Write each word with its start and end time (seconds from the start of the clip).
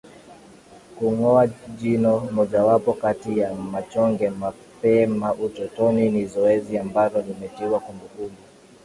Kungoa 0.99 1.47
jino 1.77 2.19
mojawapo 2.31 2.93
kati 3.03 3.39
ya 3.39 3.53
machonge 3.53 4.29
mapema 4.29 5.33
utotoni 5.33 6.09
ni 6.09 6.25
zoezi 6.25 6.77
ambalo 6.77 7.21
limetiwa 7.21 7.79
kumbukumbu 7.79 8.41